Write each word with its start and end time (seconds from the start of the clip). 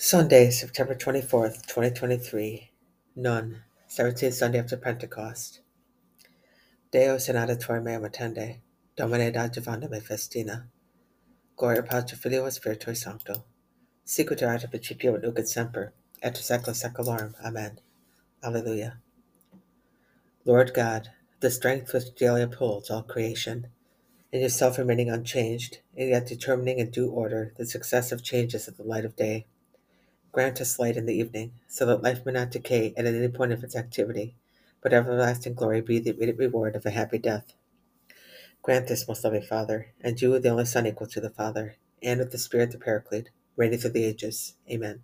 Sunday, 0.00 0.48
September 0.50 0.94
24th, 0.94 1.66
2023. 1.66 2.70
None. 3.16 3.62
17th 3.88 4.32
Sunday 4.32 4.60
after 4.60 4.76
Pentecost. 4.76 5.58
Deus 6.92 7.28
in 7.28 7.34
auditore 7.34 7.82
meum 7.82 8.04
attende. 8.04 8.58
Domine 8.96 9.32
me 9.90 9.98
festina. 9.98 10.66
Gloria 11.56 11.82
Patri 11.82 12.16
Filio 12.16 12.46
Spiritui 12.46 12.96
Sancto. 12.96 13.42
Sicut 14.04 14.40
erat 14.40 14.62
in 14.62 14.70
principio 14.70 15.16
et 15.16 15.48
semper, 15.48 15.92
et 16.22 16.34
secula 16.36 16.76
secularum. 16.76 17.34
Amen. 17.44 17.80
Alleluia. 18.40 19.00
Lord 20.44 20.74
God, 20.74 21.10
the 21.40 21.50
strength 21.50 21.92
which 21.92 22.14
daily 22.14 22.42
upholds 22.42 22.88
all 22.88 23.02
creation, 23.02 23.66
in 24.30 24.42
yourself 24.42 24.78
remaining 24.78 25.10
unchanged, 25.10 25.78
and 25.96 26.10
yet 26.10 26.28
determining 26.28 26.78
in 26.78 26.90
due 26.90 27.10
order 27.10 27.52
the 27.56 27.66
successive 27.66 28.22
changes 28.22 28.68
of 28.68 28.76
the 28.76 28.84
light 28.84 29.04
of 29.04 29.16
day, 29.16 29.46
Grant 30.32 30.60
us 30.60 30.78
light 30.78 30.96
in 30.96 31.06
the 31.06 31.14
evening, 31.14 31.52
so 31.66 31.86
that 31.86 32.02
life 32.02 32.24
may 32.24 32.32
not 32.32 32.50
decay 32.50 32.94
at 32.96 33.06
any 33.06 33.28
point 33.28 33.52
of 33.52 33.64
its 33.64 33.76
activity, 33.76 34.34
but 34.82 34.92
everlasting 34.92 35.54
glory 35.54 35.80
be 35.80 35.98
the 35.98 36.10
immediate 36.10 36.38
reward 36.38 36.76
of 36.76 36.84
a 36.86 36.90
happy 36.90 37.18
death. 37.18 37.54
Grant 38.62 38.88
this, 38.88 39.08
most 39.08 39.24
loving 39.24 39.42
Father, 39.42 39.88
and 40.00 40.20
you, 40.20 40.38
the 40.38 40.48
only 40.50 40.64
Son 40.64 40.86
equal 40.86 41.06
to 41.06 41.20
the 41.20 41.30
Father, 41.30 41.76
and 42.02 42.20
with 42.20 42.32
the 42.32 42.38
Spirit 42.38 42.70
the 42.70 42.78
Paraclete, 42.78 43.30
reigning 43.56 43.78
through 43.78 43.90
the 43.90 44.04
ages. 44.04 44.54
Amen. 44.70 45.02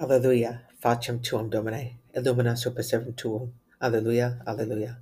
Alleluia. 0.00 0.62
Facem 0.82 1.22
tuum, 1.22 1.50
Domine. 1.50 1.98
Illumina 2.14 2.56
super 2.58 2.82
servum 2.82 3.14
tuum. 3.16 3.52
Alleluia. 3.80 4.42
Alleluia. 4.46 4.98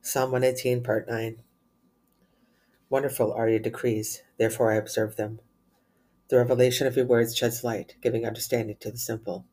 Psalm 0.00 0.32
118, 0.32 0.82
Part 0.82 1.08
9. 1.08 1.42
Wonderful 2.92 3.32
are 3.32 3.48
your 3.48 3.58
decrees, 3.58 4.22
therefore 4.36 4.70
I 4.70 4.76
observe 4.76 5.16
them. 5.16 5.40
The 6.28 6.36
revelation 6.36 6.86
of 6.86 6.94
your 6.94 7.06
words 7.06 7.34
sheds 7.34 7.64
light, 7.64 7.96
giving 8.02 8.26
understanding 8.26 8.76
to 8.80 8.90
the 8.90 8.98
simple. 8.98 9.46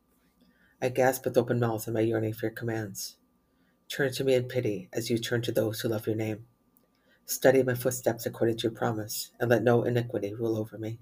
I 0.82 0.90
gasp 0.90 1.24
with 1.24 1.38
open 1.38 1.58
mouth 1.58 1.88
in 1.88 1.94
my 1.94 2.02
yearning 2.02 2.34
for 2.34 2.48
your 2.48 2.54
commands. 2.54 3.16
Turn 3.88 4.12
to 4.12 4.26
me 4.26 4.34
in 4.34 4.50
pity 4.50 4.90
as 4.92 5.10
you 5.10 5.18
turn 5.18 5.42
to 5.44 5.54
those 5.54 5.80
who 5.80 5.88
love 5.88 6.06
your 6.06 6.18
name. 6.18 6.48
Study 7.24 7.64
my 7.64 7.76
footsteps 7.76 8.26
according 8.26 8.58
to 8.58 8.64
your 8.64 8.74
promise, 8.74 9.32
and 9.40 9.50
let 9.50 9.64
no 9.64 9.84
iniquity 9.84 10.34
rule 10.34 10.58
over 10.58 10.78
me. 10.78 11.00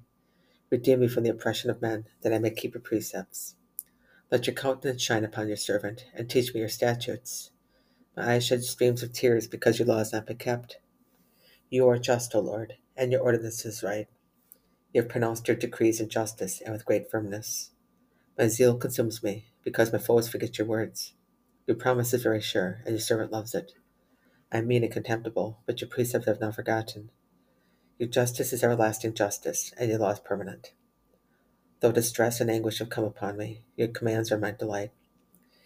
Redeem 0.69 0.99
me 0.99 1.07
from 1.07 1.23
the 1.23 1.31
oppression 1.31 1.71
of 1.71 1.81
men, 1.81 2.05
that 2.21 2.33
I 2.33 2.37
may 2.37 2.51
keep 2.51 2.75
your 2.75 2.81
precepts. 2.81 3.55
Let 4.29 4.45
your 4.45 4.53
countenance 4.53 5.01
shine 5.01 5.25
upon 5.25 5.47
your 5.47 5.57
servant, 5.57 6.05
and 6.13 6.29
teach 6.29 6.53
me 6.53 6.59
your 6.59 6.69
statutes. 6.69 7.49
My 8.15 8.33
eyes 8.33 8.45
shed 8.45 8.63
streams 8.63 9.01
of 9.01 9.11
tears 9.11 9.47
because 9.47 9.79
your 9.79 9.87
law 9.87 9.97
has 9.97 10.13
not 10.13 10.27
been 10.27 10.37
kept. 10.37 10.77
You 11.69 11.87
are 11.89 11.97
just, 11.97 12.33
O 12.33 12.39
Lord, 12.39 12.75
and 12.95 13.11
your 13.11 13.21
ordinance 13.21 13.65
is 13.65 13.83
right. 13.83 14.07
You 14.93 15.01
have 15.01 15.09
pronounced 15.09 15.47
your 15.49 15.57
decrees 15.57 15.99
in 15.99 16.07
justice 16.07 16.61
and 16.61 16.71
with 16.71 16.85
great 16.85 17.11
firmness. 17.11 17.71
My 18.37 18.47
zeal 18.47 18.77
consumes 18.77 19.21
me, 19.21 19.47
because 19.63 19.91
my 19.91 19.99
foes 19.99 20.29
forget 20.29 20.57
your 20.57 20.67
words. 20.67 21.13
Your 21.65 21.75
promise 21.75 22.13
is 22.13 22.23
very 22.23 22.39
sure, 22.39 22.79
and 22.85 22.91
your 22.91 23.01
servant 23.01 23.33
loves 23.33 23.53
it. 23.53 23.73
I 24.49 24.59
am 24.59 24.67
mean 24.67 24.83
and 24.83 24.93
contemptible, 24.93 25.59
but 25.65 25.81
your 25.81 25.89
precepts 25.89 26.25
I 26.25 26.31
have 26.31 26.39
not 26.39 26.55
forgotten. 26.55 27.11
Your 27.99 28.07
justice 28.07 28.53
is 28.53 28.63
everlasting 28.63 29.13
justice, 29.13 29.73
and 29.77 29.89
your 29.89 29.99
law 29.99 30.11
is 30.11 30.19
permanent. 30.21 30.71
Though 31.81 31.91
distress 31.91 32.39
and 32.39 32.49
anguish 32.49 32.79
have 32.79 32.89
come 32.89 33.03
upon 33.03 33.35
me, 33.35 33.63
your 33.75 33.89
commands 33.89 34.31
are 34.31 34.37
my 34.37 34.51
delight. 34.51 34.91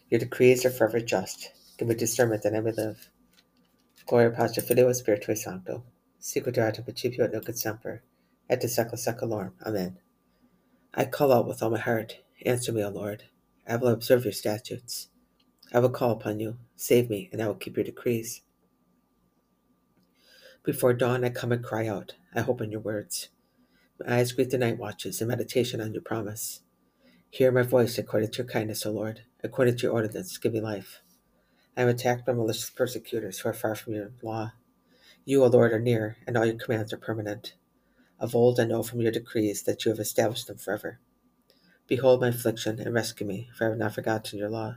Your 0.09 0.19
decrees 0.19 0.65
are 0.65 0.71
forever 0.71 0.99
just. 0.99 1.51
Give 1.77 1.87
me 1.87 1.93
discernment 1.93 2.41
that 2.41 2.55
I 2.55 2.59
may 2.59 2.71
live. 2.71 3.09
Gloria 4.05 4.31
Patri 4.31 4.61
Filio 4.63 4.89
Spiritui 4.89 5.37
Sancto 5.37 5.83
erat 6.21 6.77
in 6.77 6.83
principio 6.83 7.25
et 7.25 7.31
nunc 7.31 7.49
et 7.49 7.57
semper, 7.57 8.01
et 8.49 8.59
de 8.59 8.67
secula 8.67 8.97
seculorum. 8.97 9.53
Amen. 9.65 9.97
I 10.93 11.05
call 11.05 11.31
out 11.31 11.47
with 11.47 11.63
all 11.63 11.69
my 11.69 11.79
heart, 11.79 12.17
answer 12.45 12.71
me, 12.71 12.83
O 12.83 12.89
Lord. 12.89 13.23
I 13.67 13.75
will 13.77 13.89
observe 13.89 14.25
your 14.25 14.33
statutes. 14.33 15.07
I 15.73 15.79
will 15.79 15.89
call 15.89 16.11
upon 16.11 16.39
you, 16.39 16.57
save 16.75 17.09
me, 17.09 17.29
and 17.31 17.41
I 17.41 17.47
will 17.47 17.55
keep 17.55 17.77
your 17.77 17.83
decrees. 17.83 18.41
Before 20.63 20.93
dawn 20.93 21.23
I 21.23 21.29
come 21.29 21.51
and 21.51 21.63
cry 21.63 21.87
out, 21.87 22.15
I 22.35 22.41
hope 22.41 22.61
in 22.61 22.71
your 22.71 22.81
words. 22.81 23.29
My 23.99 24.17
eyes 24.17 24.31
greet 24.31 24.49
the 24.49 24.57
night 24.57 24.77
watches 24.77 25.21
in 25.21 25.27
meditation 25.27 25.81
on 25.81 25.93
your 25.93 26.01
promise. 26.01 26.61
Hear 27.29 27.51
my 27.51 27.63
voice 27.63 27.97
according 27.97 28.31
to 28.31 28.37
your 28.39 28.47
kindness, 28.47 28.85
O 28.85 28.91
Lord, 28.91 29.21
according 29.43 29.77
to 29.77 29.83
your 29.83 29.93
ordinance, 29.93 30.37
give 30.37 30.53
me 30.53 30.59
life. 30.59 31.01
I 31.81 31.83
am 31.83 31.89
attacked 31.89 32.27
by 32.27 32.33
malicious 32.33 32.69
persecutors 32.69 33.39
who 33.39 33.49
are 33.49 33.53
far 33.53 33.73
from 33.73 33.93
your 33.95 34.11
law. 34.21 34.51
You, 35.25 35.43
O 35.43 35.47
Lord, 35.47 35.73
are 35.73 35.79
near, 35.79 36.15
and 36.27 36.37
all 36.37 36.45
your 36.45 36.53
commands 36.53 36.93
are 36.93 36.97
permanent. 36.97 37.55
Of 38.19 38.35
old 38.35 38.59
I 38.59 38.65
know 38.65 38.83
from 38.83 39.01
your 39.01 39.11
decrees 39.11 39.63
that 39.63 39.83
you 39.83 39.89
have 39.89 39.97
established 39.97 40.45
them 40.45 40.59
forever. 40.59 40.99
Behold 41.87 42.21
my 42.21 42.27
affliction, 42.27 42.79
and 42.79 42.93
rescue 42.93 43.25
me, 43.25 43.49
for 43.57 43.65
I 43.65 43.69
have 43.69 43.79
not 43.79 43.95
forgotten 43.95 44.37
your 44.37 44.51
law. 44.51 44.75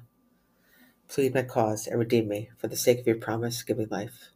Plead 1.06 1.34
my 1.34 1.42
cause, 1.42 1.86
and 1.86 1.98
redeem 1.98 2.26
me, 2.26 2.48
for 2.56 2.68
the 2.68 2.74
sake 2.74 3.00
of 3.00 3.06
your 3.06 3.16
promise, 3.16 3.62
give 3.62 3.76
me 3.76 3.84
life. 3.84 4.30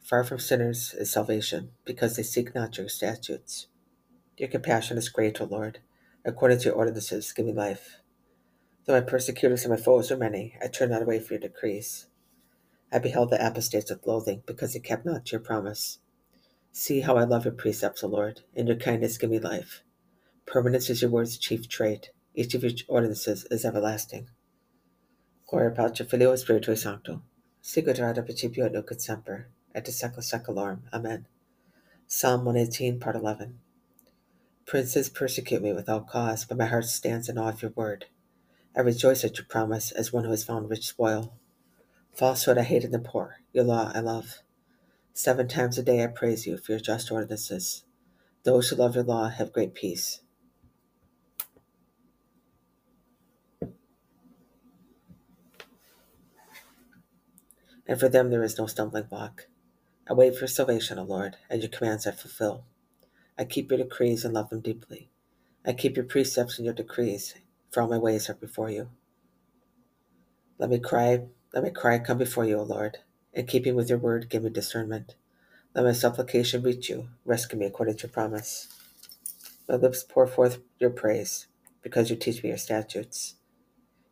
Far 0.00 0.22
from 0.22 0.38
sinners 0.38 0.94
is 0.96 1.10
salvation, 1.10 1.72
because 1.84 2.14
they 2.14 2.22
seek 2.22 2.54
not 2.54 2.78
your 2.78 2.88
statutes. 2.88 3.66
Your 4.36 4.48
compassion 4.48 4.96
is 4.96 5.08
great, 5.08 5.40
O 5.40 5.44
Lord. 5.44 5.80
According 6.24 6.58
to 6.58 6.64
your 6.66 6.74
ordinances, 6.74 7.32
give 7.32 7.46
me 7.46 7.52
life. 7.52 7.96
Though 8.86 8.94
my 8.94 9.00
persecutors 9.00 9.64
and 9.64 9.70
my 9.72 9.76
foes 9.76 10.12
are 10.12 10.16
many, 10.16 10.54
I 10.62 10.68
turn 10.68 10.90
not 10.90 11.02
away 11.02 11.18
from 11.18 11.34
your 11.34 11.48
decrees. 11.48 12.06
I 12.92 13.00
beheld 13.00 13.30
the 13.30 13.44
apostates 13.44 13.90
with 13.90 14.06
loathing, 14.06 14.44
because 14.46 14.74
they 14.74 14.78
kept 14.78 15.04
not 15.04 15.32
your 15.32 15.40
promise. 15.40 15.98
See 16.70 17.00
how 17.00 17.16
I 17.16 17.24
love 17.24 17.44
your 17.44 17.54
precepts, 17.54 18.04
O 18.04 18.06
Lord, 18.06 18.42
and 18.54 18.68
your 18.68 18.76
kindness 18.76 19.18
give 19.18 19.30
me 19.30 19.40
life. 19.40 19.82
Permanence 20.46 20.88
is 20.88 21.02
your 21.02 21.10
word's 21.10 21.36
chief 21.36 21.68
trait. 21.68 22.10
Each 22.36 22.54
of 22.54 22.62
your 22.62 22.72
ordinances 22.86 23.44
is 23.50 23.64
everlasting. 23.64 24.28
Gloria 25.48 25.72
Patri 25.72 26.06
Filio 26.06 26.34
Spiritui 26.34 26.76
Sancto. 26.76 27.22
Sicut 27.60 27.98
erat 27.98 28.18
in 28.18 28.24
principio 28.24 28.66
et 28.66 28.72
nunc 28.72 28.88
semper, 29.00 29.48
et 29.74 29.84
de 29.84 29.90
secula 29.90 30.22
seculorum. 30.22 30.82
Amen. 30.92 31.26
Psalm 32.06 32.44
118, 32.44 33.00
Part 33.00 33.16
11. 33.16 33.58
Princes 34.64 35.08
persecute 35.08 35.62
me 35.62 35.72
without 35.72 36.06
cause, 36.06 36.44
but 36.44 36.56
my 36.56 36.66
heart 36.66 36.84
stands 36.84 37.28
in 37.28 37.36
awe 37.36 37.48
of 37.48 37.62
your 37.62 37.72
word. 37.74 38.06
I 38.76 38.82
rejoice 38.82 39.24
at 39.24 39.38
your 39.38 39.46
promise 39.46 39.90
as 39.90 40.12
one 40.12 40.24
who 40.24 40.30
has 40.30 40.44
found 40.44 40.68
rich 40.68 40.86
spoil. 40.86 41.32
Falsehood 42.12 42.58
I 42.58 42.62
hate 42.62 42.84
in 42.84 42.90
the 42.90 42.98
poor, 42.98 43.36
your 43.54 43.64
law 43.64 43.90
I 43.94 44.00
love. 44.00 44.42
Seven 45.14 45.48
times 45.48 45.78
a 45.78 45.82
day 45.82 46.04
I 46.04 46.08
praise 46.08 46.46
you 46.46 46.58
for 46.58 46.72
your 46.72 46.80
just 46.80 47.10
ordinances. 47.10 47.84
Those 48.42 48.68
who 48.68 48.76
love 48.76 48.94
your 48.94 49.04
law 49.04 49.30
have 49.30 49.52
great 49.52 49.74
peace. 49.74 50.20
And 57.88 57.98
for 57.98 58.10
them 58.10 58.28
there 58.28 58.42
is 58.42 58.58
no 58.58 58.66
stumbling 58.66 59.04
block. 59.04 59.46
I 60.06 60.12
wait 60.12 60.36
for 60.36 60.46
salvation, 60.46 60.98
O 60.98 61.04
Lord, 61.04 61.38
and 61.48 61.62
your 61.62 61.70
commands 61.70 62.06
I 62.06 62.10
fulfill. 62.10 62.64
I 63.38 63.44
keep 63.44 63.70
your 63.70 63.78
decrees 63.78 64.24
and 64.24 64.34
love 64.34 64.50
them 64.50 64.60
deeply. 64.60 65.08
I 65.64 65.72
keep 65.72 65.96
your 65.96 66.04
precepts 66.04 66.58
and 66.58 66.66
your 66.66 66.74
decrees, 66.74 67.34
for 67.70 67.82
all 67.82 67.88
my 67.88 67.98
ways 67.98 68.28
are 68.30 68.34
before 68.34 68.70
you. 68.70 68.90
Let 70.58 70.70
me 70.70 70.78
cry 70.78 71.22
let 71.52 71.62
my 71.62 71.70
cry 71.70 71.98
come 71.98 72.18
before 72.18 72.44
you, 72.44 72.58
O 72.58 72.62
Lord. 72.62 72.98
In 73.32 73.46
keeping 73.46 73.76
with 73.76 73.88
your 73.88 73.98
word, 73.98 74.28
give 74.28 74.42
me 74.42 74.50
discernment. 74.50 75.14
Let 75.74 75.84
my 75.84 75.92
supplication 75.92 76.62
reach 76.62 76.90
you. 76.90 77.08
Rescue 77.24 77.58
me 77.58 77.64
according 77.64 77.96
to 77.96 78.06
your 78.06 78.12
promise. 78.12 78.68
My 79.68 79.76
lips 79.76 80.04
pour 80.06 80.26
forth 80.26 80.58
your 80.78 80.90
praise, 80.90 81.46
because 81.82 82.10
you 82.10 82.16
teach 82.16 82.42
me 82.42 82.50
your 82.50 82.58
statutes. 82.58 83.36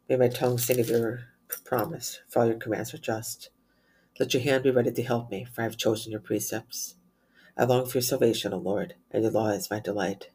May 0.08 0.16
my 0.16 0.28
tongue 0.28 0.58
sing 0.58 0.80
of 0.80 0.88
your 0.88 1.24
promise, 1.64 2.20
for 2.28 2.40
all 2.40 2.46
your 2.46 2.56
commands 2.56 2.94
are 2.94 2.98
just. 2.98 3.50
Let 4.18 4.32
your 4.32 4.42
hand 4.42 4.62
be 4.62 4.70
ready 4.70 4.92
to 4.92 5.02
help 5.02 5.30
me, 5.30 5.44
for 5.44 5.60
I 5.60 5.64
have 5.64 5.76
chosen 5.76 6.12
your 6.12 6.20
precepts. 6.20 6.94
I 7.58 7.64
long 7.64 7.86
for 7.86 7.98
your 7.98 8.02
salvation, 8.02 8.52
O 8.52 8.58
Lord, 8.58 8.94
and 9.10 9.22
your 9.22 9.32
law 9.32 9.48
is 9.48 9.70
my 9.70 9.80
delight. 9.80 10.30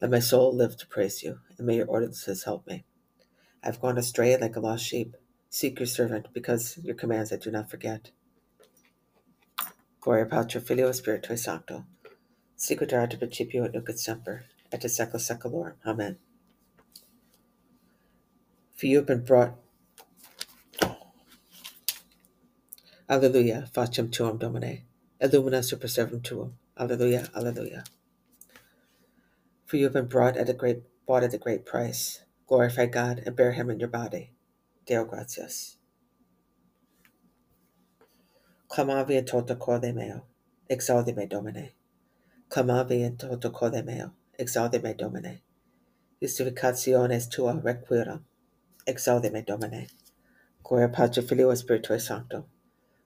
Let 0.00 0.10
my 0.10 0.18
soul 0.18 0.54
live 0.54 0.76
to 0.78 0.86
praise 0.86 1.22
you, 1.22 1.40
and 1.56 1.66
may 1.66 1.76
your 1.76 1.86
ordinances 1.86 2.44
help 2.44 2.66
me. 2.66 2.84
I 3.62 3.66
have 3.68 3.80
gone 3.80 3.96
astray 3.96 4.36
like 4.36 4.56
a 4.56 4.60
lost 4.60 4.84
sheep. 4.84 5.16
Seek 5.48 5.78
your 5.78 5.86
servant, 5.86 6.28
because 6.32 6.78
your 6.82 6.94
commands 6.94 7.32
I 7.32 7.36
do 7.36 7.50
not 7.50 7.70
forget. 7.70 8.10
Gloria 10.00 10.26
Patri 10.26 10.60
Filio 10.60 10.90
Spiritui 10.90 11.38
Sancto. 11.38 11.84
Erat 12.58 13.12
in 13.12 13.18
principio 13.18 13.64
et 13.64 13.72
nunc 13.72 13.88
et 13.88 13.98
semper, 13.98 14.44
et 14.70 14.80
de 14.80 14.88
secula 14.88 15.20
seculorum. 15.20 15.74
Amen. 15.86 16.18
For 18.74 18.86
you 18.86 18.98
have 18.98 19.06
been 19.06 19.24
brought. 19.24 19.54
Alleluia. 23.08 23.68
Facem 23.72 24.10
tuum, 24.10 24.38
Domine. 24.38 24.82
Illumina 25.20 25.62
super 25.64 25.88
servum 25.88 26.22
tuum. 26.22 26.54
Alleluia. 26.76 27.30
Alleluia. 27.34 27.84
For 29.74 29.78
you 29.78 29.86
have 29.86 29.92
been 29.92 30.06
brought 30.06 30.36
at 30.36 30.48
a 30.48 30.52
great 30.52 30.84
bought 31.04 31.24
at 31.24 31.34
a 31.34 31.38
great 31.38 31.66
price. 31.66 32.22
Glorify 32.46 32.86
God 32.86 33.20
and 33.26 33.34
bear 33.34 33.50
him 33.50 33.70
in 33.70 33.80
your 33.80 33.88
body 33.88 34.30
Deo 34.86 35.04
gratias. 35.04 35.78
Clamavi 38.70 39.16
et 39.16 39.26
tota 39.26 39.56
corde 39.56 39.92
meo, 39.92 40.26
exaudi 40.70 41.16
me 41.16 41.26
Domine. 41.26 41.72
clamavi 42.48 43.18
toto 43.18 43.50
code 43.50 43.84
meo, 43.84 44.12
exaude 44.38 44.80
me 44.80 44.94
domine. 44.94 45.40
Justificationes 46.22 47.28
tua 47.28 47.54
requiram, 47.54 48.22
exaude 48.86 49.32
me 49.32 49.42
domine. 49.42 49.88
Gloria 50.62 50.88
Patri 50.88 51.20
Filio 51.24 51.50
Spiritui 51.50 52.00
Sancto, 52.00 52.44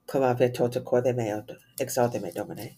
clamavi 0.07 0.53
toto 0.53 0.83
code 0.83 1.17
meo, 1.17 1.47
exaude 1.81 2.21
me 2.21 2.31
domine. 2.31 2.75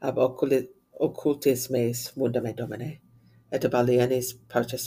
Ab 0.00 0.16
oculi, 0.16 0.68
occultis 1.02 1.68
meis 1.68 2.12
munda 2.16 2.40
me 2.40 2.52
domine, 2.52 3.00
et 3.50 3.64
ab 3.64 3.72
alienis 3.72 4.34
parte. 4.48 4.78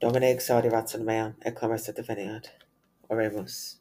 Domine 0.00 0.22
exaudi 0.34 0.72
ratio 0.72 1.02
meam, 1.04 1.34
et 1.42 1.54
clamus 1.54 1.88
et 1.90 1.96
diviniat. 1.96 2.48
Oremus. 3.10 3.76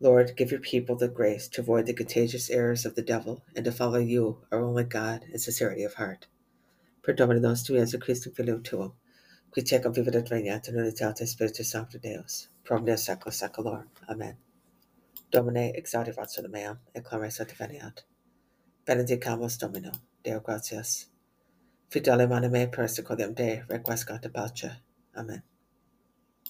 Lord, 0.00 0.34
give 0.36 0.50
your 0.50 0.60
people 0.60 0.96
the 0.96 1.06
grace 1.06 1.46
to 1.48 1.60
avoid 1.60 1.86
the 1.86 1.92
contagious 1.92 2.50
errors 2.50 2.84
of 2.84 2.96
the 2.96 3.02
devil 3.02 3.44
and 3.54 3.64
to 3.64 3.70
follow 3.70 3.98
you, 4.00 4.38
our 4.50 4.60
only 4.60 4.82
God, 4.82 5.24
in 5.32 5.38
sincerity 5.38 5.84
of 5.84 5.94
heart. 5.94 6.26
Per 7.02 7.12
Domine 7.12 7.40
nostrum 7.40 7.78
Iesu 7.78 8.00
Christum 8.00 8.32
Filium 8.32 8.64
Tuum, 8.64 8.94
qui 9.52 9.62
tecum 9.62 9.94
vivit 9.94 10.16
et 10.16 10.30
regnat 10.30 10.68
in 10.68 10.74
unitate 10.74 11.26
Spiritus 11.28 11.70
Sancto 11.70 11.98
Deus, 11.98 12.48
pro 12.64 12.78
omnia 12.78 12.94
saecula 12.94 13.32
saeculorum. 13.32 13.86
Amen. 14.08 14.36
Domine 15.30 15.72
exaudi 15.76 16.12
ratio 16.16 16.48
meam, 16.48 16.78
et 16.94 17.04
clamus 17.04 17.40
et 17.40 17.48
diviniat. 17.48 18.04
Benedicamus 18.86 19.58
Domino, 19.58 19.92
Deo 20.24 20.40
gratias. 20.40 21.08
Fidelium 21.90 22.32
anime 22.32 22.66
persecutiam 22.68 23.34
Dei, 23.34 23.62
requiescat 23.68 24.32
pace. 24.32 24.70
Amen. 25.14 25.42